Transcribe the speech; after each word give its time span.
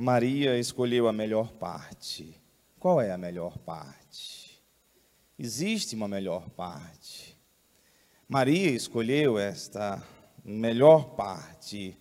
Maria 0.00 0.58
escolheu 0.58 1.06
a 1.08 1.12
melhor 1.12 1.52
parte. 1.52 2.34
Qual 2.78 3.02
é 3.02 3.12
a 3.12 3.18
melhor 3.18 3.58
parte? 3.58 4.58
Existe 5.38 5.94
uma 5.94 6.08
melhor 6.08 6.48
parte. 6.48 7.38
Maria 8.26 8.70
escolheu 8.70 9.38
esta 9.38 10.02
melhor 10.42 11.10
parte. 11.16 11.98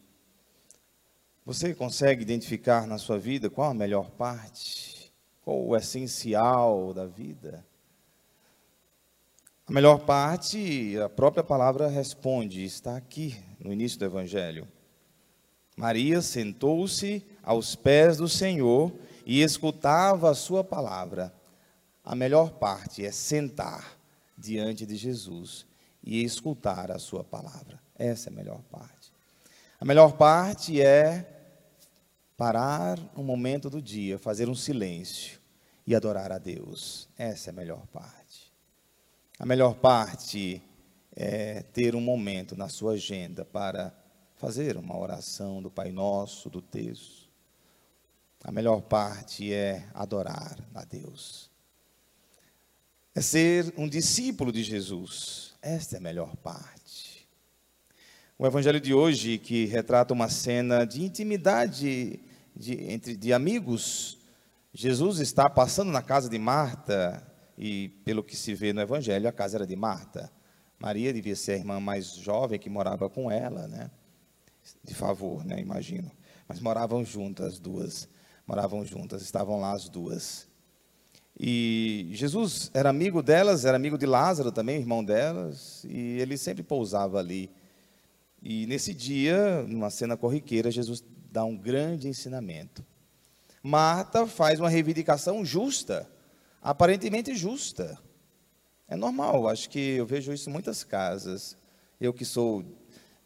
Você 1.45 1.75
consegue 1.75 2.21
identificar 2.21 2.87
na 2.87 2.97
sua 2.97 3.19
vida 3.19 3.49
qual 3.49 3.71
a 3.71 3.73
melhor 3.73 4.09
parte? 4.11 5.11
Qual 5.41 5.67
o 5.67 5.75
essencial 5.75 6.93
da 6.93 7.05
vida? 7.05 7.65
A 9.67 9.73
melhor 9.73 10.05
parte, 10.05 10.97
a 10.97 11.09
própria 11.09 11.43
palavra 11.43 11.89
responde, 11.89 12.63
está 12.63 12.95
aqui 12.95 13.35
no 13.59 13.73
início 13.73 13.99
do 13.99 14.05
Evangelho. 14.05 14.65
Maria 15.79 16.21
sentou-se 16.21 17.25
aos 17.41 17.73
pés 17.73 18.17
do 18.17 18.27
Senhor 18.27 18.91
e 19.25 19.41
escutava 19.41 20.29
a 20.29 20.35
sua 20.35 20.61
palavra. 20.61 21.33
A 22.03 22.13
melhor 22.13 22.51
parte 22.51 23.05
é 23.05 23.13
sentar 23.13 23.97
diante 24.37 24.85
de 24.85 24.97
Jesus 24.97 25.65
e 26.03 26.21
escutar 26.21 26.91
a 26.91 26.99
sua 26.99 27.23
palavra. 27.23 27.79
Essa 27.97 28.29
é 28.29 28.33
a 28.33 28.35
melhor 28.35 28.61
parte. 28.63 29.13
A 29.79 29.85
melhor 29.85 30.17
parte 30.17 30.81
é 30.81 31.25
parar 32.35 32.99
um 33.15 33.23
momento 33.23 33.69
do 33.69 33.81
dia, 33.81 34.19
fazer 34.19 34.49
um 34.49 34.55
silêncio 34.55 35.39
e 35.87 35.95
adorar 35.95 36.29
a 36.29 36.37
Deus. 36.37 37.07
Essa 37.17 37.51
é 37.51 37.53
a 37.53 37.55
melhor 37.55 37.87
parte. 37.87 38.51
A 39.39 39.45
melhor 39.45 39.75
parte 39.75 40.61
é 41.15 41.61
ter 41.71 41.95
um 41.95 42.01
momento 42.01 42.53
na 42.57 42.67
sua 42.67 42.95
agenda 42.95 43.45
para 43.45 43.97
fazer 44.39 44.77
uma 44.77 44.97
oração 44.97 45.61
do 45.61 45.69
Pai 45.69 45.91
Nosso, 45.91 46.49
do 46.49 46.61
texto. 46.61 47.27
A 48.41 48.53
melhor 48.53 48.81
parte 48.81 49.53
é 49.53 49.85
adorar 49.93 50.57
a 50.73 50.85
Deus. 50.85 51.51
É 53.13 53.19
ser 53.19 53.73
um 53.77 53.87
discípulo 53.87 54.49
de 54.49 54.63
Jesus. 54.63 55.53
Esta 55.61 55.97
é 55.97 55.99
a 55.99 56.01
melhor 56.01 56.37
parte. 56.37 57.27
O 58.37 58.47
evangelho 58.47 58.79
de 58.79 58.93
hoje, 58.93 59.37
que 59.37 59.65
retrata 59.65 60.13
uma 60.13 60.29
cena 60.29 60.85
de 60.85 61.03
intimidade 61.03 62.17
de, 62.55 62.91
entre 62.91 63.17
de 63.17 63.33
amigos, 63.33 64.19
Jesus 64.73 65.19
está 65.19 65.49
passando 65.49 65.91
na 65.91 66.01
casa 66.01 66.29
de 66.29 66.39
Marta 66.39 67.21
e 67.57 67.89
pelo 68.05 68.23
que 68.23 68.37
se 68.37 68.53
vê 68.53 68.71
no 68.71 68.79
Evangelho, 68.79 69.27
a 69.27 69.33
casa 69.33 69.57
era 69.57 69.67
de 69.67 69.75
Marta. 69.75 70.31
Maria 70.79 71.11
devia 71.11 71.35
ser 71.35 71.51
a 71.51 71.57
irmã 71.57 71.77
mais 71.81 72.13
jovem 72.13 72.57
que 72.57 72.69
morava 72.69 73.09
com 73.09 73.29
ela, 73.29 73.67
né? 73.67 73.91
De 74.83 74.93
favor, 74.93 75.45
né? 75.45 75.59
Imagino. 75.59 76.11
Mas 76.47 76.59
moravam 76.59 77.03
juntas 77.03 77.53
as 77.53 77.59
duas. 77.59 78.09
Moravam 78.45 78.83
juntas, 78.83 79.21
estavam 79.21 79.59
lá 79.59 79.73
as 79.73 79.87
duas. 79.89 80.47
E 81.39 82.09
Jesus 82.13 82.69
era 82.73 82.89
amigo 82.89 83.21
delas, 83.21 83.63
era 83.63 83.77
amigo 83.77 83.97
de 83.97 84.05
Lázaro 84.05 84.51
também, 84.51 84.79
irmão 84.79 85.03
delas, 85.03 85.85
e 85.85 86.19
ele 86.19 86.37
sempre 86.37 86.63
pousava 86.63 87.17
ali. 87.17 87.49
E 88.41 88.65
nesse 88.67 88.93
dia, 88.93 89.63
numa 89.63 89.89
cena 89.89 90.17
corriqueira, 90.17 90.71
Jesus 90.71 91.03
dá 91.31 91.45
um 91.45 91.55
grande 91.55 92.07
ensinamento. 92.07 92.85
Marta 93.63 94.25
faz 94.25 94.59
uma 94.59 94.69
reivindicação 94.69 95.45
justa 95.45 96.09
aparentemente 96.61 97.35
justa. 97.35 97.97
É 98.87 98.95
normal, 98.95 99.47
acho 99.47 99.69
que 99.69 99.79
eu 99.79 100.05
vejo 100.05 100.33
isso 100.33 100.49
em 100.49 100.53
muitas 100.53 100.83
casas. 100.83 101.57
Eu 101.99 102.13
que 102.13 102.25
sou 102.25 102.63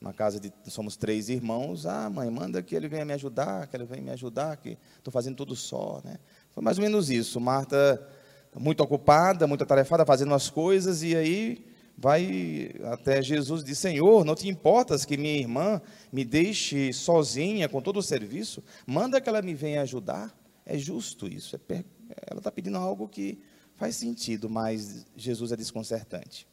uma 0.03 0.11
casa 0.11 0.37
de 0.37 0.51
somos 0.67 0.97
três 0.97 1.29
irmãos, 1.29 1.85
ah, 1.85 2.09
mãe, 2.09 2.29
manda 2.29 2.61
que 2.61 2.75
ele 2.75 2.89
venha 2.89 3.05
me 3.05 3.13
ajudar, 3.13 3.67
que 3.67 3.77
ele 3.77 3.85
venha 3.85 4.01
me 4.01 4.11
ajudar, 4.11 4.57
que 4.57 4.77
estou 4.97 5.13
fazendo 5.13 5.37
tudo 5.37 5.55
só, 5.55 6.01
né? 6.03 6.17
Foi 6.51 6.61
mais 6.61 6.77
ou 6.77 6.83
menos 6.83 7.09
isso. 7.09 7.39
Marta 7.39 8.05
muito 8.53 8.83
ocupada, 8.83 9.47
muito 9.47 9.63
atarefada, 9.63 10.05
fazendo 10.05 10.33
as 10.33 10.49
coisas 10.49 11.03
e 11.03 11.15
aí 11.15 11.65
vai 11.97 12.71
até 12.91 13.21
Jesus 13.21 13.61
e 13.61 13.65
diz: 13.65 13.79
Senhor, 13.79 14.25
não 14.25 14.35
te 14.35 14.49
importas 14.49 15.05
que 15.05 15.15
minha 15.15 15.39
irmã 15.39 15.81
me 16.11 16.25
deixe 16.25 16.91
sozinha 16.91 17.69
com 17.69 17.81
todo 17.81 17.97
o 17.97 18.03
serviço? 18.03 18.61
Manda 18.85 19.21
que 19.21 19.29
ela 19.29 19.41
me 19.41 19.53
venha 19.53 19.83
ajudar. 19.83 20.37
É 20.65 20.77
justo 20.77 21.27
isso, 21.27 21.55
é 21.55 21.83
ela 22.29 22.39
está 22.39 22.51
pedindo 22.51 22.77
algo 22.77 23.07
que 23.07 23.39
faz 23.77 23.95
sentido, 23.95 24.49
mas 24.49 25.05
Jesus 25.15 25.53
é 25.53 25.55
desconcertante. 25.55 26.45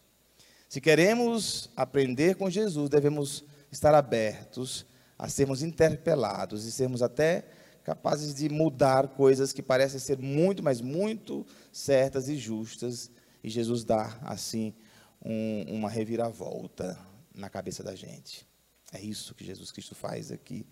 Se 0.70 0.80
queremos 0.80 1.68
aprender 1.76 2.36
com 2.36 2.48
Jesus, 2.48 2.88
devemos 2.88 3.44
estar 3.72 3.92
abertos 3.92 4.86
a 5.18 5.28
sermos 5.28 5.64
interpelados 5.64 6.64
e 6.64 6.70
sermos 6.70 7.02
até 7.02 7.44
capazes 7.82 8.32
de 8.32 8.48
mudar 8.48 9.08
coisas 9.08 9.52
que 9.52 9.64
parecem 9.64 9.98
ser 9.98 10.16
muito, 10.16 10.62
mas 10.62 10.80
muito 10.80 11.44
certas 11.72 12.28
e 12.28 12.36
justas, 12.36 13.10
e 13.42 13.50
Jesus 13.50 13.82
dá, 13.82 14.16
assim, 14.22 14.72
um, 15.20 15.64
uma 15.74 15.90
reviravolta 15.90 16.96
na 17.34 17.50
cabeça 17.50 17.82
da 17.82 17.96
gente. 17.96 18.46
É 18.92 19.00
isso 19.00 19.34
que 19.34 19.44
Jesus 19.44 19.72
Cristo 19.72 19.96
faz 19.96 20.30
aqui 20.30 20.64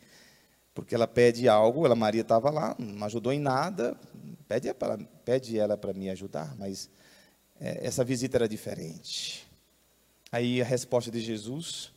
porque 0.72 0.94
ela 0.94 1.08
pede 1.08 1.48
algo, 1.48 1.84
ela 1.84 1.96
Maria 1.96 2.20
estava 2.20 2.50
lá, 2.50 2.76
não 2.78 3.04
ajudou 3.04 3.32
em 3.32 3.40
nada, 3.40 3.98
pede, 4.46 4.68
pede 5.24 5.58
ela 5.58 5.76
para 5.76 5.92
me 5.92 6.08
ajudar, 6.08 6.54
mas 6.56 6.88
é, 7.58 7.84
essa 7.84 8.04
visita 8.04 8.36
era 8.36 8.48
diferente. 8.48 9.47
Aí 10.30 10.60
a 10.60 10.64
resposta 10.64 11.10
de 11.10 11.20
Jesus, 11.20 11.90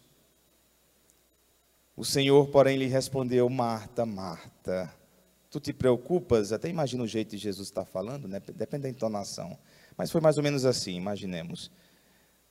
o 1.95 2.05
Senhor, 2.05 2.47
porém, 2.47 2.77
lhe 2.77 2.87
respondeu: 2.87 3.49
Marta, 3.49 4.05
Marta, 4.05 4.91
tu 5.49 5.59
te 5.59 5.73
preocupas? 5.73 6.51
Até 6.51 6.69
imagina 6.69 7.03
o 7.03 7.07
jeito 7.07 7.31
de 7.31 7.37
Jesus 7.37 7.67
estar 7.67 7.85
falando, 7.85 8.27
né? 8.27 8.41
depende 8.55 8.83
da 8.83 8.89
entonação, 8.89 9.57
mas 9.97 10.09
foi 10.09 10.21
mais 10.21 10.37
ou 10.37 10.43
menos 10.43 10.65
assim, 10.65 10.95
imaginemos. 10.95 11.69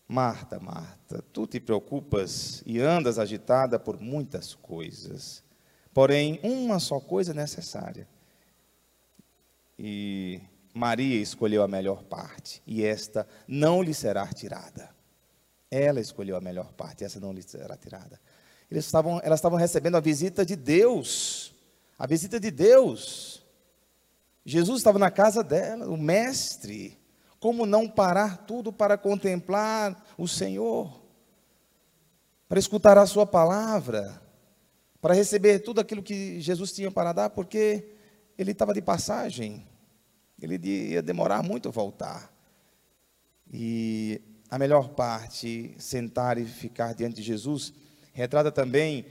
Marta, 0.06 0.58
Marta, 0.58 1.24
tu 1.32 1.46
te 1.46 1.60
preocupas 1.60 2.62
e 2.66 2.80
andas 2.80 3.18
agitada 3.18 3.78
por 3.78 4.00
muitas 4.00 4.54
coisas. 4.54 5.42
Porém, 5.94 6.40
uma 6.42 6.78
só 6.78 7.00
coisa 7.00 7.30
é 7.30 7.34
necessária. 7.34 8.08
E 9.78 10.40
Maria 10.74 11.20
escolheu 11.20 11.62
a 11.62 11.68
melhor 11.68 12.02
parte, 12.04 12.60
e 12.66 12.84
esta 12.84 13.26
não 13.48 13.82
lhe 13.82 13.94
será 13.94 14.26
tirada. 14.26 14.90
Ela 15.70 16.00
escolheu 16.00 16.36
a 16.36 16.40
melhor 16.40 16.72
parte, 16.72 17.04
essa 17.04 17.20
não 17.20 17.32
lhe 17.32 17.42
será 17.42 17.76
tirada. 17.76 18.20
Eles 18.70 18.84
estavam, 18.84 19.20
elas 19.22 19.38
estavam 19.38 19.58
recebendo 19.58 19.96
a 19.96 20.00
visita 20.00 20.44
de 20.44 20.56
Deus, 20.56 21.54
a 21.98 22.06
visita 22.06 22.40
de 22.40 22.50
Deus. 22.50 23.44
Jesus 24.44 24.78
estava 24.78 24.98
na 24.98 25.10
casa 25.10 25.44
dela, 25.44 25.88
o 25.88 25.96
mestre. 25.96 26.98
Como 27.38 27.64
não 27.64 27.88
parar 27.88 28.46
tudo 28.46 28.72
para 28.72 28.98
contemplar 28.98 30.04
o 30.18 30.28
Senhor, 30.28 31.00
para 32.48 32.58
escutar 32.58 32.98
a 32.98 33.06
Sua 33.06 33.26
palavra? 33.26 34.20
para 35.00 35.14
receber 35.14 35.60
tudo 35.60 35.80
aquilo 35.80 36.02
que 36.02 36.40
Jesus 36.40 36.72
tinha 36.72 36.90
para 36.90 37.12
dar, 37.12 37.30
porque 37.30 37.88
ele 38.36 38.52
estava 38.52 38.74
de 38.74 38.82
passagem, 38.82 39.66
ele 40.40 40.58
ia 40.90 41.02
demorar 41.02 41.42
muito 41.42 41.68
a 41.68 41.72
voltar. 41.72 42.32
E 43.52 44.20
a 44.50 44.58
melhor 44.58 44.88
parte, 44.90 45.74
sentar 45.78 46.36
e 46.36 46.44
ficar 46.44 46.92
diante 46.92 47.16
de 47.16 47.22
Jesus, 47.22 47.72
retrata 48.12 48.50
também 48.50 49.06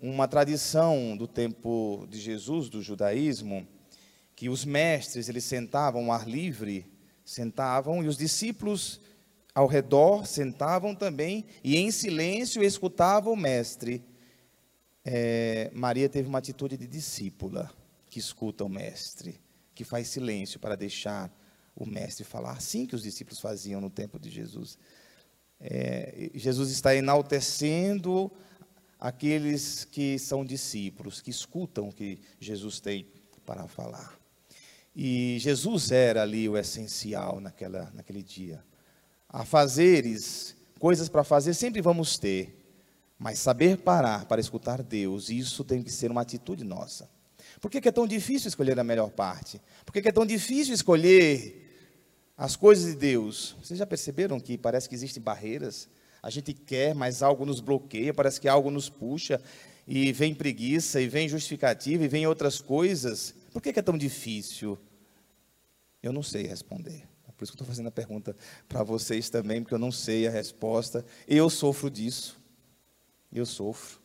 uma 0.00 0.28
tradição 0.28 1.16
do 1.16 1.26
tempo 1.26 2.06
de 2.10 2.20
Jesus, 2.20 2.68
do 2.68 2.82
judaísmo, 2.82 3.66
que 4.36 4.50
os 4.50 4.64
mestres, 4.64 5.28
eles 5.28 5.44
sentavam 5.44 6.06
ao 6.06 6.12
ar 6.12 6.28
livre, 6.28 6.84
sentavam, 7.24 8.04
e 8.04 8.08
os 8.08 8.18
discípulos 8.18 9.00
ao 9.54 9.66
redor 9.66 10.26
sentavam 10.26 10.94
também, 10.94 11.46
e 11.64 11.78
em 11.78 11.90
silêncio 11.90 12.62
escutavam 12.62 13.32
o 13.32 13.36
mestre. 13.36 14.04
É, 15.04 15.70
Maria 15.72 16.08
teve 16.08 16.28
uma 16.28 16.38
atitude 16.38 16.76
de 16.76 16.86
discípula, 16.86 17.72
que 18.10 18.18
escuta 18.18 18.62
o 18.62 18.68
mestre, 18.68 19.40
que 19.74 19.84
faz 19.84 20.08
silêncio 20.08 20.60
para 20.60 20.76
deixar 20.76 21.32
o 21.84 21.88
mestre 21.88 22.24
falar, 22.24 22.52
assim 22.52 22.86
que 22.86 22.94
os 22.94 23.02
discípulos 23.02 23.40
faziam 23.40 23.80
no 23.80 23.90
tempo 23.90 24.18
de 24.18 24.30
Jesus. 24.30 24.78
É, 25.60 26.30
Jesus 26.34 26.70
está 26.70 26.94
enaltecendo 26.94 28.30
aqueles 28.98 29.84
que 29.84 30.18
são 30.18 30.44
discípulos, 30.44 31.20
que 31.20 31.30
escutam 31.30 31.88
o 31.88 31.92
que 31.92 32.20
Jesus 32.38 32.80
tem 32.80 33.06
para 33.44 33.66
falar. 33.66 34.18
E 34.94 35.38
Jesus 35.40 35.90
era 35.90 36.22
ali 36.22 36.48
o 36.48 36.56
essencial 36.56 37.40
naquela, 37.40 37.90
naquele 37.94 38.22
dia. 38.22 38.62
A 39.28 39.44
fazeres, 39.44 40.54
coisas 40.78 41.08
para 41.08 41.24
fazer, 41.24 41.54
sempre 41.54 41.80
vamos 41.80 42.18
ter. 42.18 42.58
Mas 43.18 43.38
saber 43.38 43.78
parar 43.78 44.26
para 44.26 44.40
escutar 44.40 44.82
Deus, 44.82 45.30
isso 45.30 45.64
tem 45.64 45.82
que 45.82 45.90
ser 45.90 46.10
uma 46.10 46.22
atitude 46.22 46.64
nossa. 46.64 47.08
Por 47.60 47.70
que 47.70 47.88
é 47.88 47.92
tão 47.92 48.06
difícil 48.06 48.48
escolher 48.48 48.78
a 48.78 48.84
melhor 48.84 49.10
parte? 49.10 49.60
Por 49.86 49.92
que 49.92 50.08
é 50.08 50.12
tão 50.12 50.26
difícil 50.26 50.74
escolher 50.74 51.71
as 52.36 52.56
coisas 52.56 52.92
de 52.92 52.96
Deus? 52.96 53.56
Vocês 53.62 53.78
já 53.78 53.86
perceberam 53.86 54.40
que 54.40 54.56
parece 54.58 54.88
que 54.88 54.94
existem 54.94 55.22
barreiras? 55.22 55.88
A 56.22 56.30
gente 56.30 56.52
quer, 56.52 56.94
mas 56.94 57.22
algo 57.22 57.44
nos 57.44 57.60
bloqueia, 57.60 58.14
parece 58.14 58.40
que 58.40 58.48
algo 58.48 58.70
nos 58.70 58.88
puxa. 58.88 59.40
e 59.86 60.12
vem 60.12 60.32
preguiça, 60.32 61.00
e 61.00 61.08
vem 61.08 61.28
justificativa, 61.28 62.04
e 62.04 62.08
vem 62.08 62.24
outras 62.24 62.60
coisas, 62.60 63.34
por 63.52 63.60
que, 63.60 63.78
é 63.78 63.82
tão 63.82 63.98
difícil? 63.98 64.78
Eu 66.02 66.12
não 66.12 66.22
sei 66.22 66.46
responder. 66.46 67.06
É 67.28 67.32
por 67.32 67.44
isso 67.44 67.52
que 67.52 67.56
eu 67.56 67.62
estou 67.62 67.66
fazendo 67.66 67.88
a 67.88 67.92
pergunta 67.92 68.34
para 68.66 68.82
vocês 68.82 69.28
também, 69.28 69.62
porque 69.62 69.74
eu 69.74 69.78
não 69.78 69.92
sei 69.92 70.26
a 70.26 70.30
resposta. 70.30 71.04
Eu 71.28 71.50
sofro 71.50 71.90
disso. 71.90 72.40
Eu 73.32 73.44
sofro 73.44 74.00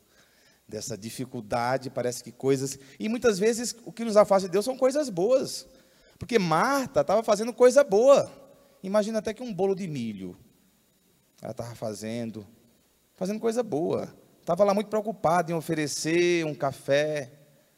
dessa 0.68 0.98
dificuldade, 0.98 1.90
parece 1.90 2.22
que 2.22 2.32
coisas. 2.32 2.78
E 3.00 3.08
muitas 3.08 3.40
vezes 3.40 3.74
o 3.86 3.92
que 3.92 4.04
nos 4.04 4.18
afasta 4.18 4.50
de 4.50 4.52
Deus 4.52 4.66
são 4.66 4.78
coisas 4.78 5.10
boas. 5.10 5.66
Porque 6.18 6.40
Marta 6.40 7.02
estava 7.02 7.24
fazendo 7.24 7.54
coisa 7.54 7.84
boa. 7.84 8.32
Imagina 8.82 9.20
até 9.20 9.34
que 9.34 9.44
um 9.44 9.54
bolo 9.54 9.76
de 9.76 9.88
milho. 9.88 10.38
Ela 11.42 11.52
estava 11.52 11.76
fazendo, 11.76 12.46
fazendo 13.16 13.40
coisa 13.40 13.62
boa. 13.62 14.14
Estava 14.40 14.64
lá 14.64 14.74
muito 14.74 14.90
preocupada 14.90 15.52
em 15.52 15.56
oferecer 15.56 16.46
um 16.46 16.56
café. 16.56 17.32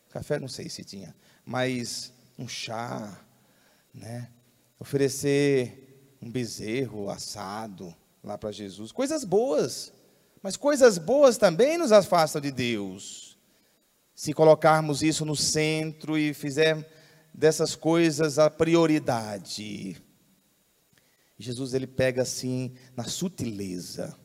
Café 0.09 0.39
não 0.39 0.47
sei 0.47 0.69
se 0.69 0.83
tinha, 0.83 1.15
mas 1.45 2.13
um 2.37 2.47
chá, 2.47 3.19
né? 3.93 4.29
Oferecer 4.79 6.17
um 6.21 6.31
bezerro 6.31 7.09
assado 7.09 7.93
lá 8.23 8.37
para 8.37 8.51
Jesus. 8.51 8.91
Coisas 8.91 9.23
boas. 9.23 9.91
Mas 10.41 10.55
coisas 10.55 10.97
boas 10.97 11.37
também 11.37 11.77
nos 11.77 11.91
afastam 11.91 12.41
de 12.41 12.51
Deus. 12.51 13.37
Se 14.15 14.33
colocarmos 14.33 15.01
isso 15.03 15.25
no 15.25 15.35
centro 15.35 16.17
e 16.17 16.33
fizermos 16.33 16.85
dessas 17.33 17.75
coisas 17.75 18.39
a 18.39 18.49
prioridade. 18.49 20.01
Jesus 21.37 21.73
ele 21.73 21.87
pega 21.87 22.21
assim 22.21 22.73
na 22.95 23.05
sutileza. 23.05 24.15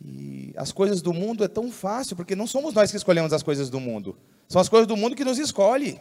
E 0.00 0.52
as 0.56 0.72
coisas 0.72 1.02
do 1.02 1.12
mundo 1.12 1.44
é 1.44 1.48
tão 1.48 1.70
fácil, 1.70 2.16
porque 2.16 2.36
não 2.36 2.46
somos 2.46 2.74
nós 2.74 2.90
que 2.90 2.96
escolhemos 2.96 3.32
as 3.32 3.42
coisas 3.42 3.70
do 3.70 3.80
mundo. 3.80 4.18
São 4.48 4.60
as 4.60 4.68
coisas 4.68 4.86
do 4.86 4.96
mundo 4.96 5.16
que 5.16 5.24
nos 5.24 5.38
escolhe. 5.38 6.00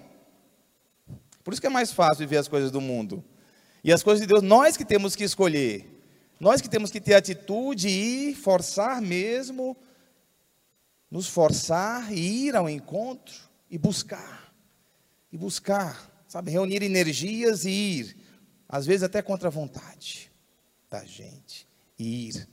Por 1.43 1.53
isso 1.53 1.61
que 1.61 1.67
é 1.67 1.71
mais 1.71 1.91
fácil 1.91 2.19
viver 2.19 2.37
as 2.37 2.47
coisas 2.47 2.71
do 2.71 2.81
mundo. 2.81 3.23
E 3.83 3.91
as 3.91 4.03
coisas 4.03 4.21
de 4.21 4.27
Deus, 4.27 4.41
nós 4.41 4.77
que 4.77 4.85
temos 4.85 5.15
que 5.15 5.23
escolher. 5.23 5.87
Nós 6.39 6.61
que 6.61 6.69
temos 6.69 6.89
que 6.91 6.99
ter 6.99 7.13
atitude 7.13 7.87
e 7.87 8.33
forçar 8.35 9.01
mesmo, 9.01 9.77
nos 11.09 11.27
forçar 11.27 12.11
e 12.11 12.47
ir 12.47 12.55
ao 12.55 12.67
encontro 12.69 13.35
e 13.69 13.77
buscar. 13.77 14.50
E 15.31 15.37
buscar, 15.37 16.23
sabe, 16.27 16.51
reunir 16.51 16.83
energias 16.83 17.65
e 17.65 17.69
ir, 17.69 18.17
às 18.67 18.85
vezes 18.85 19.03
até 19.03 19.21
contra 19.21 19.47
a 19.47 19.51
vontade 19.51 20.31
da 20.89 21.03
gente. 21.05 21.67
E 21.97 22.29
ir. 22.29 22.47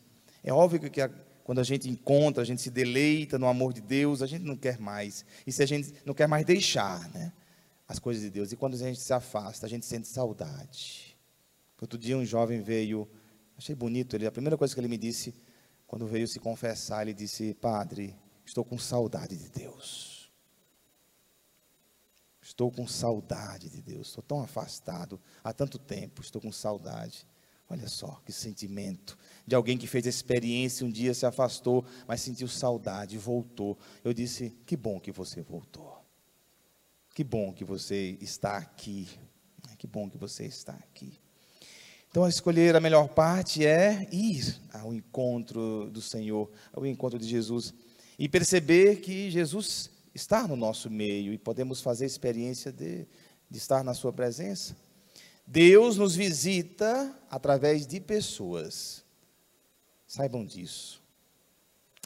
É 0.45 0.53
óbvio 0.53 0.91
que 0.91 1.01
a, 1.01 1.09
quando 1.43 1.61
a 1.61 1.65
gente 1.65 1.89
encontra, 1.89 2.43
a 2.43 2.47
gente 2.47 2.63
se 2.63 2.71
deleita 2.71 3.39
no 3.39 3.47
amor 3.47 3.73
de 3.73 3.81
Deus, 3.81 4.23
a 4.23 4.27
gente 4.27 4.45
não 4.45 4.57
quer 4.57 4.79
mais. 4.79 5.25
E 5.47 5.53
se 5.53 5.63
a 5.63 5.67
gente 5.67 5.95
não 6.05 6.15
quer 6.15 6.29
mais 6.29 6.45
deixar, 6.45 7.09
né? 7.11 7.33
As 7.87 7.99
coisas 7.99 8.23
de 8.23 8.31
Deus. 8.31 8.53
E 8.53 8.57
quando 8.57 8.75
a 8.75 8.77
gente 8.77 9.01
se 9.01 9.13
afasta, 9.13 9.65
a 9.65 9.69
gente 9.69 9.87
sente 9.87 10.07
saudade. 10.07 11.17
Outro 11.81 11.99
dia 11.99 12.19
um 12.19 12.25
jovem 12.25 12.61
veio 12.61 13.09
Achei 13.59 13.75
bonito 13.75 14.15
ele. 14.15 14.25
A 14.25 14.31
primeira 14.31 14.57
coisa 14.57 14.73
que 14.73 14.81
ele 14.81 14.87
me 14.87 14.97
disse, 14.97 15.35
quando 15.85 16.07
veio 16.07 16.29
se 16.29 16.39
confessar, 16.39 17.03
ele 17.03 17.13
disse: 17.13 17.55
Padre, 17.55 18.15
estou 18.47 18.65
com 18.65 18.79
saudade 18.79 19.37
de 19.37 19.49
Deus. 19.49 20.18
Estou 22.49 22.73
com 22.73 22.89
saudade 22.89 23.69
de 23.69 23.83
Deus. 23.83 24.09
Estou 24.09 24.23
tão 24.23 24.41
afastado 24.41 25.21
há 25.45 25.53
tanto 25.53 25.79
tempo. 25.79 26.23
Estou 26.23 26.41
com 26.41 26.51
saudade. 26.51 27.27
Olha 27.69 27.87
só 27.87 28.23
que 28.25 28.33
sentimento 28.33 29.19
de 29.47 29.55
alguém 29.55 29.77
que 29.77 29.87
fez 29.87 30.07
a 30.07 30.09
experiência, 30.09 30.87
um 30.87 30.91
dia 30.91 31.13
se 31.13 31.27
afastou, 31.27 31.85
mas 32.07 32.23
sentiu 32.23 32.49
saudade, 32.49 33.19
voltou. 33.19 33.77
Eu 34.03 34.15
disse: 34.15 34.57
Que 34.65 34.79
bom 34.79 34.99
que 34.99 35.13
você 35.13 35.43
voltou. 35.43 36.03
Que 37.15 37.23
bom 37.23 37.53
que 37.53 37.65
você 37.65 38.17
está 38.19 38.57
aqui. 38.57 39.07
Que 39.77 39.87
bom 39.87 40.09
que 40.09 40.17
você 40.17 40.47
está 40.47 40.73
aqui. 40.73 41.21
Então, 42.11 42.25
a 42.25 42.31
escolher 42.31 42.75
a 42.75 42.81
melhor 42.81 43.11
parte 43.11 43.67
é 43.67 44.09
ir 44.11 44.59
ao 44.73 44.95
encontro 44.95 45.91
do 45.91 46.01
Senhor, 46.01 46.51
ao 46.73 46.87
encontro 46.87 47.19
de 47.19 47.29
Jesus, 47.29 47.75
e 48.19 48.27
perceber 48.27 49.03
que 49.03 49.31
Jesus 49.31 49.91
está 50.19 50.47
no 50.47 50.57
nosso 50.57 50.91
meio 50.91 51.33
e 51.33 51.39
podemos 51.39 51.81
fazer 51.81 52.05
experiência 52.05 52.73
de, 52.73 53.07
de 53.49 53.59
estar 53.59 53.83
na 53.83 53.95
Sua 53.95 54.13
presença. 54.13 54.77
Deus 55.47 55.97
nos 55.97 56.15
visita 56.15 57.17
através 57.31 57.87
de 57.87 58.01
pessoas, 58.01 59.05
saibam 60.07 60.45
disso. 60.45 61.03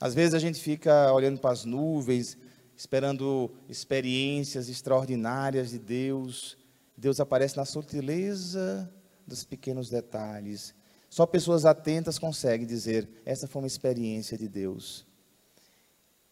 Às 0.01 0.15
vezes 0.15 0.35
a 0.35 0.39
gente 0.39 0.61
fica 0.61 1.13
olhando 1.13 1.41
para 1.41 1.53
as 1.53 1.65
nuvens, 1.65 2.37
esperando 2.77 3.51
experiências 3.69 4.69
extraordinárias 4.69 5.71
de 5.71 5.79
Deus. 5.79 6.57
Deus 6.97 7.19
aparece 7.19 7.57
na 7.57 7.65
sutileza 7.65 8.93
dos 9.27 9.45
pequenos 9.45 9.89
detalhes. 9.89 10.75
Só 11.09 11.27
pessoas 11.27 11.65
atentas 11.65 12.19
conseguem 12.19 12.67
dizer: 12.67 13.09
essa 13.25 13.47
foi 13.47 13.63
uma 13.63 13.69
experiência 13.69 14.37
de 14.37 14.49
Deus. 14.49 15.07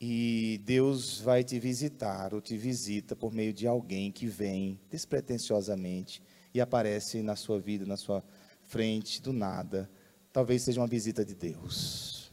E 0.01 0.59
Deus 0.65 1.21
vai 1.21 1.45
te 1.45 1.59
visitar 1.59 2.33
ou 2.33 2.41
te 2.41 2.57
visita 2.57 3.15
por 3.15 3.35
meio 3.35 3.53
de 3.53 3.67
alguém 3.67 4.11
que 4.11 4.27
vem 4.27 4.81
despretensiosamente 4.91 6.23
e 6.55 6.61
aparece 6.61 7.21
na 7.23 7.37
sua 7.37 7.61
vida, 7.61 7.85
na 7.85 7.99
sua 7.99 8.25
frente, 8.63 9.21
do 9.21 9.31
nada. 9.31 9.91
Talvez 10.33 10.63
seja 10.63 10.81
uma 10.81 10.87
visita 10.87 11.23
de 11.23 11.35
Deus. 11.35 12.33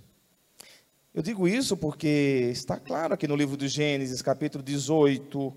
Eu 1.14 1.22
digo 1.22 1.48
isso 1.48 1.76
porque 1.76 2.50
está 2.52 2.80
claro 2.80 3.16
aqui 3.16 3.28
no 3.28 3.36
livro 3.36 3.58
do 3.58 3.68
Gênesis, 3.68 4.22
capítulo 4.22 4.64
18. 4.64 5.54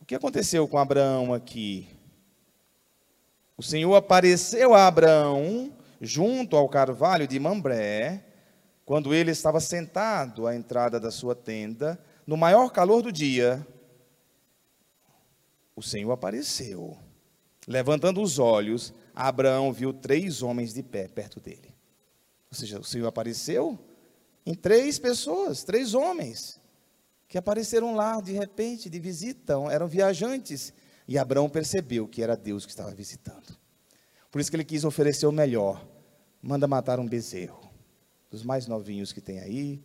O 0.00 0.04
que 0.04 0.14
aconteceu 0.14 0.68
com 0.68 0.76
Abraão 0.76 1.32
aqui? 1.32 1.88
O 3.56 3.62
Senhor 3.62 3.94
apareceu 3.94 4.74
a 4.74 4.86
Abraão 4.86 5.72
junto 6.00 6.56
ao 6.56 6.68
carvalho 6.68 7.26
de 7.26 7.40
Mambré, 7.40 8.24
quando 8.88 9.12
ele 9.12 9.30
estava 9.30 9.60
sentado 9.60 10.46
à 10.46 10.56
entrada 10.56 10.98
da 10.98 11.10
sua 11.10 11.34
tenda, 11.34 12.02
no 12.26 12.38
maior 12.38 12.70
calor 12.70 13.02
do 13.02 13.12
dia. 13.12 13.66
O 15.76 15.82
Senhor 15.82 16.10
apareceu. 16.10 16.96
Levantando 17.66 18.22
os 18.22 18.38
olhos, 18.38 18.94
Abraão 19.14 19.74
viu 19.74 19.92
três 19.92 20.40
homens 20.40 20.72
de 20.72 20.82
pé 20.82 21.06
perto 21.06 21.38
dele. 21.38 21.74
Ou 22.50 22.56
seja, 22.56 22.80
o 22.80 22.82
Senhor 22.82 23.06
apareceu 23.06 23.78
em 24.46 24.54
três 24.54 24.98
pessoas, 24.98 25.62
três 25.64 25.92
homens, 25.92 26.58
que 27.28 27.36
apareceram 27.36 27.94
lá 27.94 28.22
de 28.22 28.32
repente, 28.32 28.88
de 28.88 28.98
visita, 28.98 29.52
eram 29.70 29.86
viajantes 29.86 30.72
e 31.06 31.18
Abraão 31.18 31.50
percebeu 31.50 32.08
que 32.08 32.22
era 32.22 32.34
Deus 32.34 32.64
que 32.64 32.72
estava 32.72 32.92
visitando. 32.92 33.54
Por 34.30 34.40
isso 34.40 34.48
que 34.48 34.56
ele 34.56 34.64
quis 34.64 34.82
oferecer 34.82 35.26
o 35.26 35.32
melhor. 35.32 35.86
Manda 36.40 36.66
matar 36.66 36.98
um 36.98 37.06
bezerro, 37.06 37.67
dos 38.30 38.42
mais 38.42 38.66
novinhos 38.66 39.12
que 39.12 39.20
tem 39.20 39.38
aí, 39.40 39.82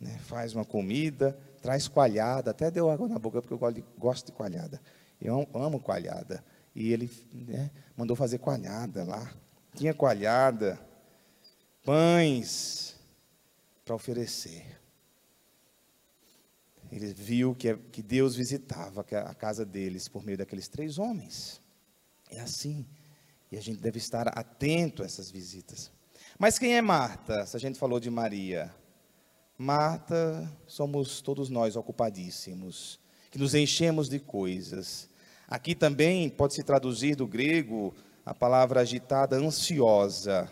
né? 0.00 0.18
faz 0.24 0.54
uma 0.54 0.64
comida, 0.64 1.38
traz 1.60 1.88
coalhada, 1.88 2.50
até 2.50 2.70
deu 2.70 2.90
água 2.90 3.08
na 3.08 3.18
boca 3.18 3.40
porque 3.42 3.54
eu 3.54 3.84
gosto 3.98 4.26
de 4.26 4.32
coalhada. 4.32 4.80
Eu 5.20 5.48
amo 5.54 5.80
coalhada. 5.80 6.44
E 6.74 6.92
ele 6.92 7.10
né, 7.32 7.70
mandou 7.96 8.16
fazer 8.16 8.38
coalhada 8.38 9.04
lá. 9.04 9.32
Tinha 9.74 9.94
coalhada, 9.94 10.78
pães 11.84 12.96
para 13.84 13.94
oferecer 13.94 14.82
ele 16.92 17.14
viu 17.14 17.54
que, 17.54 17.74
que 17.90 18.02
Deus 18.02 18.36
visitava 18.36 19.00
a 19.00 19.34
casa 19.34 19.64
deles 19.64 20.08
por 20.08 20.22
meio 20.22 20.36
daqueles 20.36 20.68
três 20.68 20.98
homens. 20.98 21.58
É 22.30 22.38
assim. 22.38 22.86
E 23.50 23.56
a 23.56 23.62
gente 23.62 23.80
deve 23.80 23.96
estar 23.96 24.28
atento 24.28 25.02
a 25.02 25.06
essas 25.06 25.30
visitas. 25.30 25.90
Mas 26.42 26.58
quem 26.58 26.76
é 26.76 26.82
Marta? 26.82 27.46
Se 27.46 27.56
a 27.56 27.60
gente 27.60 27.78
falou 27.78 28.00
de 28.00 28.10
Maria. 28.10 28.74
Marta, 29.56 30.52
somos 30.66 31.20
todos 31.20 31.48
nós 31.48 31.76
ocupadíssimos, 31.76 32.98
que 33.30 33.38
nos 33.38 33.54
enchemos 33.54 34.08
de 34.08 34.18
coisas. 34.18 35.08
Aqui 35.46 35.72
também 35.72 36.28
pode 36.28 36.54
se 36.54 36.64
traduzir 36.64 37.14
do 37.14 37.28
grego 37.28 37.94
a 38.26 38.34
palavra 38.34 38.80
agitada, 38.80 39.36
ansiosa, 39.36 40.50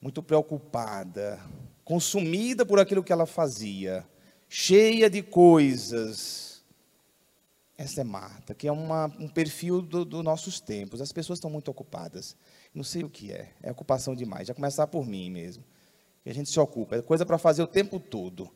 muito 0.00 0.20
preocupada, 0.20 1.38
consumida 1.84 2.66
por 2.66 2.80
aquilo 2.80 3.04
que 3.04 3.12
ela 3.12 3.24
fazia 3.24 4.04
cheia 4.48 5.08
de 5.08 5.22
coisas. 5.22 6.64
Essa 7.78 8.00
é 8.00 8.04
Marta, 8.04 8.52
que 8.52 8.66
é 8.66 8.72
uma, 8.72 9.04
um 9.18 9.28
perfil 9.28 9.80
dos 9.80 10.06
do 10.06 10.22
nossos 10.24 10.58
tempos. 10.58 11.00
As 11.00 11.12
pessoas 11.12 11.38
estão 11.38 11.50
muito 11.50 11.70
ocupadas. 11.70 12.34
Não 12.76 12.84
sei 12.84 13.02
o 13.02 13.08
que 13.08 13.32
é. 13.32 13.48
É 13.62 13.70
ocupação 13.70 14.14
demais. 14.14 14.46
Já 14.46 14.52
começar 14.52 14.86
por 14.86 15.06
mim 15.06 15.30
mesmo. 15.30 15.64
E 16.26 16.30
a 16.30 16.34
gente 16.34 16.50
se 16.50 16.60
ocupa. 16.60 16.96
É 16.96 17.00
coisa 17.00 17.24
para 17.24 17.38
fazer 17.38 17.62
o 17.62 17.66
tempo 17.66 17.98
todo. 17.98 18.52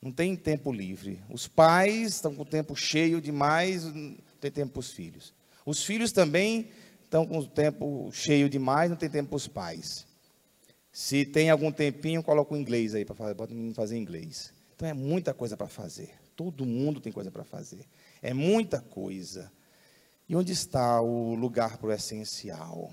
Não 0.00 0.10
tem 0.10 0.34
tempo 0.34 0.72
livre. 0.72 1.22
Os 1.28 1.46
pais 1.46 2.14
estão 2.14 2.34
com 2.34 2.40
o 2.40 2.46
tempo 2.46 2.74
cheio 2.74 3.20
demais, 3.20 3.84
não 3.84 4.16
tem 4.40 4.50
tempo 4.50 4.72
para 4.72 4.80
os 4.80 4.92
filhos. 4.92 5.34
Os 5.66 5.84
filhos 5.84 6.10
também 6.10 6.70
estão 7.02 7.26
com 7.26 7.38
o 7.38 7.46
tempo 7.46 8.10
cheio 8.12 8.48
demais, 8.48 8.88
não 8.88 8.96
tem 8.96 9.10
tempo 9.10 9.28
para 9.28 9.36
os 9.36 9.46
pais. 9.46 10.06
Se 10.90 11.26
tem 11.26 11.50
algum 11.50 11.70
tempinho, 11.70 12.22
coloca 12.22 12.54
o 12.54 12.56
inglês 12.56 12.94
aí 12.94 13.04
para 13.04 13.14
fazer, 13.14 13.36
fazer 13.74 13.98
inglês. 13.98 14.54
Então 14.74 14.88
é 14.88 14.94
muita 14.94 15.34
coisa 15.34 15.54
para 15.54 15.68
fazer. 15.68 16.14
Todo 16.34 16.64
mundo 16.64 16.98
tem 16.98 17.12
coisa 17.12 17.30
para 17.30 17.44
fazer. 17.44 17.84
É 18.22 18.32
muita 18.32 18.80
coisa. 18.80 19.52
E 20.26 20.34
onde 20.34 20.52
está 20.52 21.02
o 21.02 21.34
lugar 21.34 21.76
para 21.76 21.88
o 21.88 21.92
essencial? 21.92 22.90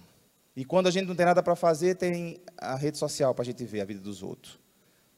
E 0.55 0.65
quando 0.65 0.87
a 0.87 0.91
gente 0.91 1.07
não 1.07 1.15
tem 1.15 1.25
nada 1.25 1.41
para 1.41 1.55
fazer, 1.55 1.95
tem 1.95 2.41
a 2.57 2.75
rede 2.75 2.97
social 2.97 3.33
para 3.33 3.43
a 3.43 3.45
gente 3.45 3.63
ver 3.63 3.81
a 3.81 3.85
vida 3.85 4.01
dos 4.01 4.21
outros. 4.21 4.59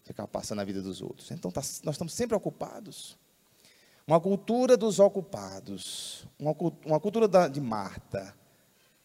Ficar 0.03 0.27
passando 0.27 0.59
a 0.59 0.63
vida 0.63 0.81
dos 0.81 1.01
outros. 1.01 1.31
Então 1.31 1.49
tá, 1.49 1.61
nós 1.83 1.95
estamos 1.95 2.13
sempre 2.13 2.35
ocupados. 2.35 3.17
Uma 4.05 4.19
cultura 4.19 4.75
dos 4.75 4.99
ocupados. 4.99 6.27
Uma, 6.37 6.55
uma 6.85 6.99
cultura 6.99 7.27
da, 7.27 7.47
de 7.47 7.61
Marta. 7.61 8.35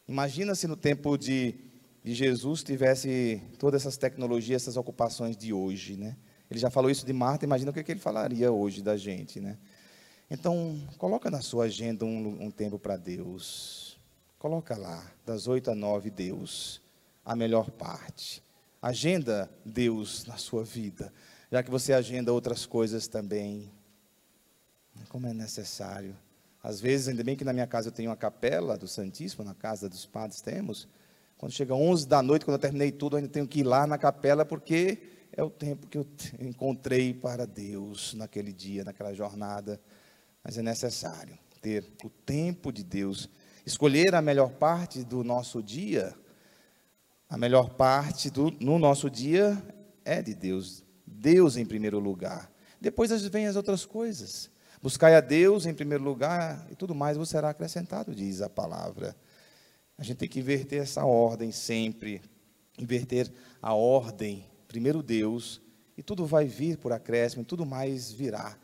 Imagina 0.07 0.55
se 0.55 0.67
no 0.67 0.77
tempo 0.77 1.17
de, 1.17 1.55
de 2.03 2.15
Jesus 2.15 2.63
tivesse 2.63 3.43
todas 3.59 3.83
essas 3.83 3.97
tecnologias, 3.97 4.63
essas 4.63 4.77
ocupações 4.77 5.37
de 5.37 5.53
hoje, 5.53 5.97
né? 5.97 6.17
Ele 6.51 6.59
já 6.59 6.71
falou 6.71 6.91
isso 6.91 7.05
de 7.05 7.13
Marta, 7.13 7.45
imagina 7.45 7.71
o 7.71 7.75
que, 7.75 7.85
que 7.85 7.93
ele 7.93 8.01
falaria 8.01 8.51
hoje 8.51 8.83
da 8.83 8.97
gente, 8.97 9.39
né? 9.39 9.59
Então, 10.31 10.81
coloca 10.97 11.31
na 11.31 11.41
sua 11.41 11.65
agenda 11.65 12.05
um, 12.05 12.47
um 12.47 12.51
tempo 12.51 12.79
para 12.79 12.97
Deus. 12.97 13.98
Coloca 14.39 14.77
lá, 14.77 15.05
das 15.27 15.49
oito 15.49 15.71
a 15.71 15.75
nove, 15.75 16.11
Deus, 16.11 16.81
a 17.25 17.35
melhor 17.35 17.71
parte. 17.71 18.43
Agenda 18.81 19.51
Deus 19.65 20.25
na 20.27 20.37
sua 20.37 20.63
vida, 20.63 21.13
já 21.51 21.61
que 21.63 21.71
você 21.71 21.93
agenda 21.93 22.33
outras 22.33 22.65
coisas 22.65 23.09
também. 23.09 23.69
Como 25.09 25.27
é 25.27 25.35
necessário. 25.35 26.17
Às 26.63 26.81
vezes, 26.81 27.09
ainda 27.09 27.25
bem 27.25 27.35
que 27.35 27.45
na 27.45 27.53
minha 27.53 27.67
casa 27.67 27.89
eu 27.89 27.93
tenho 27.93 28.11
uma 28.11 28.17
capela 28.17 28.77
do 28.77 28.87
Santíssimo, 28.87 29.45
na 29.45 29.55
casa 29.55 29.89
dos 29.89 30.07
padres 30.07 30.41
temos. 30.41 30.89
Quando 31.37 31.53
chega 31.53 31.75
11 31.75 32.07
da 32.07 32.23
noite, 32.23 32.45
quando 32.45 32.57
eu 32.57 32.61
terminei 32.61 32.93
tudo, 32.93 33.15
eu 33.15 33.19
ainda 33.19 33.29
tenho 33.31 33.47
que 33.47 33.61
ir 33.61 33.65
lá 33.65 33.87
na 33.87 33.99
capela, 33.99 34.45
porque 34.45 34.99
é 35.33 35.43
o 35.43 35.51
tempo 35.51 35.87
que 35.87 35.99
eu 35.99 36.07
encontrei 36.39 37.13
para 37.13 37.45
Deus 37.45 38.15
naquele 38.15 38.53
dia, 38.53 38.85
naquela 38.85 39.13
jornada. 39.13 39.81
Mas 40.45 40.59
é 40.59 40.63
necessário 40.63 41.37
ter 41.61 41.85
o 42.05 42.09
tempo 42.09 42.73
de 42.73 42.85
Deus, 42.85 43.29
escolher 43.69 44.15
a 44.15 44.23
melhor 44.23 44.51
parte 44.53 45.05
do 45.05 45.23
nosso 45.23 45.63
dia. 45.63 46.15
A 47.29 47.37
melhor 47.37 47.69
parte 47.71 48.31
do, 48.31 48.51
no 48.59 48.79
nosso 48.79 49.11
dia 49.11 49.63
é 50.05 50.23
de 50.23 50.35
Deus. 50.35 50.83
Deus 51.07 51.57
em 51.57 51.67
primeiro 51.67 51.99
lugar. 51.99 52.51
Depois 52.81 53.11
vêm 53.29 53.47
as 53.47 53.57
outras 53.57 53.85
coisas. 53.85 54.51
Buscai 54.81 55.15
a 55.15 55.21
Deus 55.21 55.67
em 55.67 55.75
primeiro 55.75 56.03
lugar 56.03 56.67
e 56.71 56.75
tudo 56.75 56.95
mais 56.95 57.17
vos 57.17 57.29
será 57.29 57.51
acrescentado, 57.51 58.15
diz 58.15 58.41
a 58.41 58.49
palavra. 58.49 59.15
A 59.99 60.03
gente 60.03 60.17
tem 60.17 60.29
que 60.29 60.41
inverter 60.41 60.83
essa 60.83 61.05
ordem 61.05 61.53
sempre, 61.53 62.23
inverter 62.79 63.31
a 63.61 63.75
ordem 63.75 64.47
primeiro 64.67 65.03
Deus, 65.03 65.61
e 65.97 66.03
tudo 66.03 66.25
vai 66.25 66.47
vir 66.47 66.79
por 66.79 66.93
acréscimo, 66.93 67.43
e 67.43 67.45
tudo 67.45 67.67
mais 67.67 68.13
virá. 68.13 68.57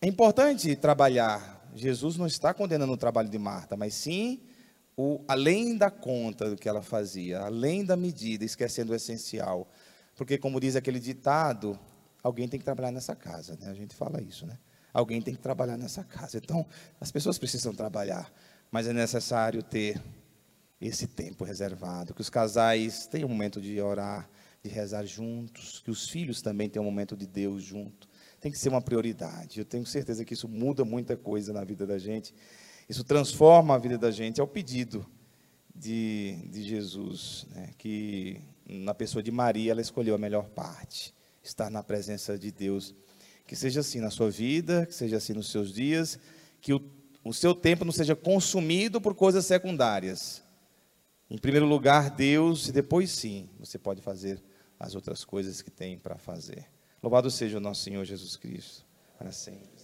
É 0.00 0.08
importante 0.08 0.74
trabalhar. 0.74 1.59
Jesus 1.74 2.16
não 2.16 2.26
está 2.26 2.52
condenando 2.52 2.92
o 2.92 2.96
trabalho 2.96 3.28
de 3.28 3.38
Marta, 3.38 3.76
mas 3.76 3.94
sim 3.94 4.40
o 4.96 5.24
além 5.26 5.76
da 5.76 5.90
conta 5.90 6.50
do 6.50 6.56
que 6.56 6.68
ela 6.68 6.82
fazia, 6.82 7.40
além 7.40 7.84
da 7.84 7.96
medida, 7.96 8.44
esquecendo 8.44 8.92
o 8.92 8.94
essencial. 8.94 9.70
Porque, 10.14 10.36
como 10.36 10.60
diz 10.60 10.76
aquele 10.76 11.00
ditado, 11.00 11.78
alguém 12.22 12.46
tem 12.46 12.58
que 12.58 12.64
trabalhar 12.64 12.90
nessa 12.90 13.16
casa, 13.16 13.56
né? 13.58 13.70
A 13.70 13.74
gente 13.74 13.94
fala 13.94 14.20
isso, 14.20 14.46
né? 14.46 14.58
Alguém 14.92 15.22
tem 15.22 15.34
que 15.34 15.40
trabalhar 15.40 15.78
nessa 15.78 16.04
casa. 16.04 16.36
Então, 16.38 16.66
as 17.00 17.10
pessoas 17.10 17.38
precisam 17.38 17.72
trabalhar, 17.72 18.30
mas 18.70 18.86
é 18.86 18.92
necessário 18.92 19.62
ter 19.62 20.02
esse 20.80 21.06
tempo 21.06 21.44
reservado, 21.44 22.12
que 22.12 22.20
os 22.20 22.30
casais 22.30 23.06
tenham 23.06 23.28
um 23.28 23.32
momento 23.32 23.60
de 23.60 23.80
orar, 23.80 24.28
de 24.62 24.68
rezar 24.68 25.04
juntos, 25.06 25.80
que 25.80 25.90
os 25.90 26.08
filhos 26.08 26.42
também 26.42 26.68
tenham 26.68 26.84
um 26.84 26.90
momento 26.90 27.16
de 27.16 27.26
Deus 27.26 27.62
junto. 27.62 28.08
Tem 28.40 28.50
que 28.50 28.58
ser 28.58 28.70
uma 28.70 28.80
prioridade. 28.80 29.58
Eu 29.58 29.64
tenho 29.64 29.84
certeza 29.84 30.24
que 30.24 30.32
isso 30.32 30.48
muda 30.48 30.84
muita 30.84 31.16
coisa 31.16 31.52
na 31.52 31.62
vida 31.62 31.86
da 31.86 31.98
gente. 31.98 32.34
Isso 32.88 33.04
transforma 33.04 33.74
a 33.74 33.78
vida 33.78 33.98
da 33.98 34.10
gente. 34.10 34.40
É 34.40 34.42
o 34.42 34.48
pedido 34.48 35.06
de, 35.74 36.36
de 36.50 36.62
Jesus, 36.62 37.46
né? 37.50 37.70
que 37.76 38.40
na 38.66 38.94
pessoa 38.94 39.22
de 39.22 39.30
Maria 39.30 39.72
ela 39.72 39.80
escolheu 39.80 40.14
a 40.14 40.18
melhor 40.18 40.48
parte, 40.48 41.14
estar 41.42 41.70
na 41.70 41.82
presença 41.82 42.38
de 42.38 42.50
Deus. 42.50 42.94
Que 43.46 43.54
seja 43.54 43.80
assim 43.80 44.00
na 44.00 44.10
sua 44.10 44.30
vida, 44.30 44.86
que 44.86 44.94
seja 44.94 45.18
assim 45.18 45.34
nos 45.34 45.50
seus 45.50 45.72
dias, 45.72 46.18
que 46.60 46.72
o, 46.72 46.80
o 47.22 47.34
seu 47.34 47.54
tempo 47.54 47.84
não 47.84 47.92
seja 47.92 48.16
consumido 48.16 49.00
por 49.00 49.14
coisas 49.14 49.44
secundárias. 49.44 50.42
Em 51.28 51.36
primeiro 51.36 51.66
lugar, 51.66 52.10
Deus, 52.10 52.68
e 52.68 52.72
depois 52.72 53.10
sim, 53.10 53.50
você 53.58 53.78
pode 53.78 54.00
fazer 54.00 54.42
as 54.78 54.94
outras 54.94 55.24
coisas 55.24 55.60
que 55.60 55.70
tem 55.70 55.98
para 55.98 56.16
fazer. 56.16 56.66
Louvado 57.02 57.30
seja 57.30 57.58
o 57.58 57.60
nosso 57.60 57.82
Senhor 57.82 58.04
Jesus 58.04 58.36
Cristo, 58.36 58.84
para 59.18 59.32
sempre. 59.32 59.79